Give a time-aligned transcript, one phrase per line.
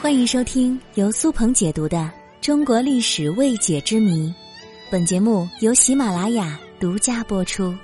[0.00, 1.98] 欢迎收听由苏鹏解读的
[2.40, 4.28] 《中国历史未解之谜》，
[4.90, 7.76] 本节目由喜马拉雅独家播出。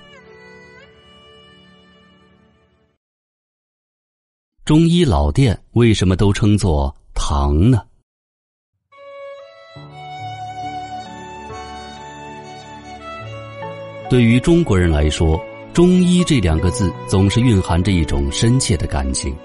[4.65, 7.83] 中医老店为什么都称作堂呢？
[14.09, 15.39] 对于中国人来说，
[15.75, 19.37] 中医这两个字总是蕴含着一种深切的感情。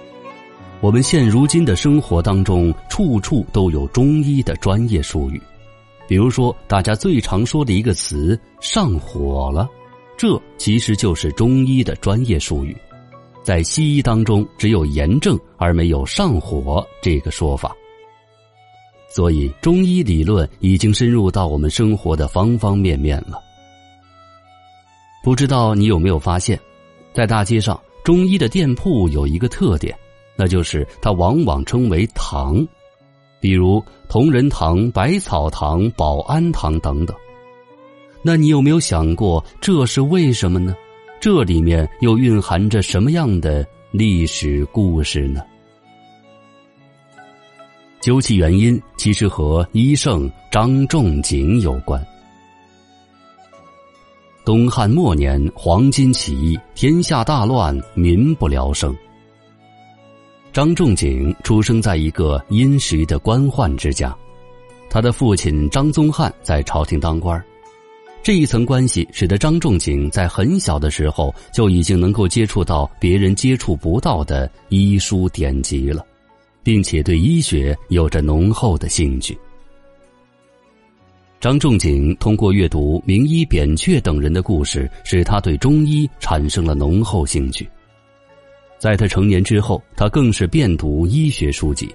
[0.81, 5.39] 我们现如今的生活当中，处处都有中医的专业术语，
[6.07, 9.69] 比如说大家最常说的一个词“上火了”，
[10.17, 12.75] 这其实就是中医的专业术语。
[13.43, 17.75] 在西医当中，只有炎症而没有上火这个说法。
[19.07, 23.39] 所以，中医理论已经深入到我们生活的方方面面了。
[25.23, 26.59] 不知道你有没有发现，
[27.13, 29.95] 在大街上，中医的店铺有一个特点。
[30.35, 32.65] 那就是它往往称为堂，
[33.39, 37.15] 比如同仁堂、百草堂、保安堂等等。
[38.23, 40.75] 那你有没有想过这是为什么呢？
[41.19, 45.41] 这里面又蕴含着什么样的历史故事呢？
[47.99, 52.03] 究其原因，其实和医圣张仲景有关。
[54.43, 58.95] 东汉末年，黄巾起义，天下大乱，民不聊生。
[60.53, 64.13] 张仲景出生在一个殷实的官宦之家，
[64.89, 67.41] 他的父亲张宗翰在朝廷当官
[68.21, 76.05] 这一层关系使得张仲景在很小的时候就已经能够接触到别人接触不到的医书典籍了，
[76.63, 79.39] 并且对医学有着浓厚的兴趣。
[81.39, 87.65] 张仲景通过阅读名医扁鹊等人的故事，使他对中医产生了浓厚兴趣。
[88.81, 91.93] 在他成年之后，他更是遍读医学书籍，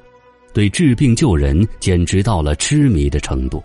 [0.54, 3.60] 对治病救人简直到了痴迷的程度。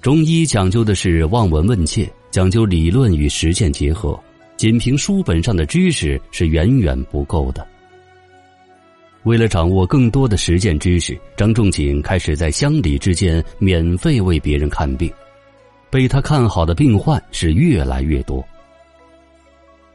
[0.00, 4.18] 中医讲究的是望闻问切，讲究理论与实践结合，
[4.56, 7.66] 仅凭书本上的知识是远远不够的。
[9.24, 15.12] 为了掌握更多的实践知识，张仲景开始在乡里之间免费为别人看病，
[15.90, 18.42] 被他看好的病患是越来越多。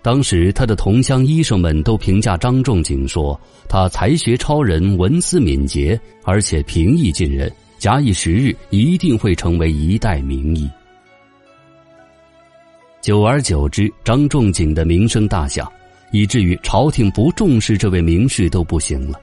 [0.04, 7.50] 当时，他的同乡医生们都评价张仲景说：“他才学超人，文思敏捷，而且平易近人。
[7.80, 10.70] 假以时日，一定会成为一代名医。”
[13.00, 15.72] 久而久之，张仲景的名声大响，
[16.12, 19.18] 以至于朝廷不重视这位名士都不行了。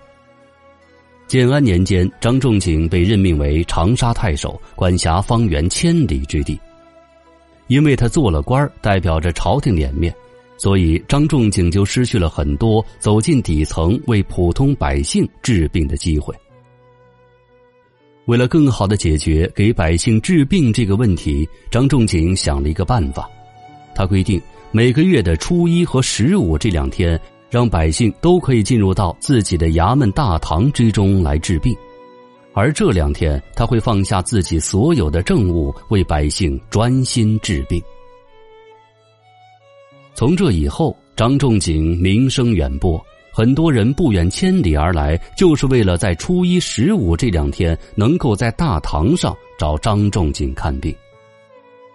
[1.27, 6.59] 建安年间，张仲景被任命为长沙太守，管辖方圆千里之地。
[7.67, 10.15] 因为他做了官代表着朝廷脸面。
[10.63, 16.35] 所以，张仲景就失去了很多走进底层为普通百姓治病的机会。
[18.27, 23.27] 为了更好的解决给百姓治病这个问题，张仲景想了一个办法。
[23.95, 24.39] 他规定
[24.71, 27.19] 每个月的初一和十五这两天，
[27.49, 31.75] 让百姓都可以进入到自己的衙门大堂之中来治病，
[32.53, 37.83] 而这两天他会放下自己所有的政务，为百姓专心治病。
[40.21, 50.95] 从这以后，张仲景名声远播，很多人不远千里而来，就是为了在初一、十五这两天能够在大堂上找张仲景看病。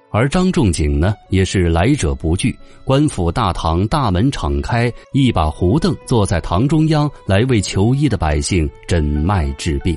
[0.10, 9.96] 而张仲景呢，也是来者不拒，官府大堂大门敞开，一把胡凳坐在堂中央，来为求医的百姓诊脉治病。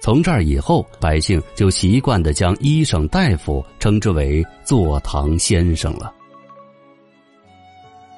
[0.00, 6.14] 从这儿以后，百姓就习惯的将医生大夫称之为坐堂先生了。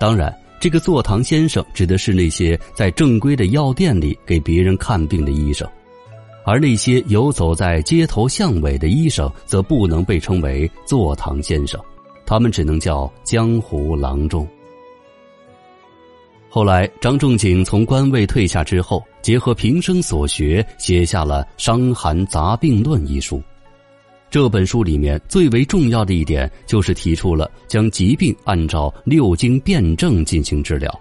[0.01, 5.69] 当然，这个坐堂先生指的是那些在正规的药店里给别人看病的医生，
[6.43, 11.79] 而那些游走在街头巷尾的医生则不能被称为坐堂先生，
[12.25, 14.49] 他们只能叫江湖郎中。
[16.49, 23.43] 后来，张仲景从官位退下之后，结合平生所学，写下了《伤寒杂病论》一书。
[24.31, 31.01] 这本书里面最为重要的一点，就是提出了将疾病按照六经辨证进行治疗。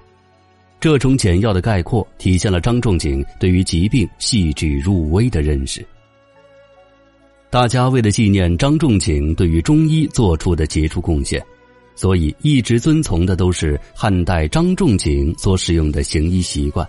[0.79, 5.85] 这种简要的概括，体现了张仲景对于疾病细致入微的认识。
[7.51, 11.43] 大家为了纪念张仲景对于中医做出的杰出贡献，
[11.95, 16.87] 所以一直遵从的都是汉代张仲景所使用的行医习惯，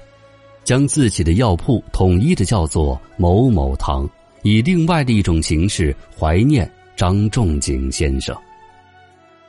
[0.65, 4.09] 将自己的药铺统一的叫做某某堂。
[4.43, 8.37] 以另外的一种形式怀念张仲景先生。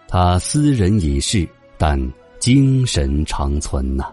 [0.08, 1.48] 他斯人已逝，
[1.78, 1.98] 但
[2.40, 4.06] 精神长存呐。